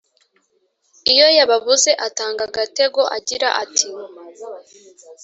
[1.11, 3.87] iyo yababuze atanga agategoagira ati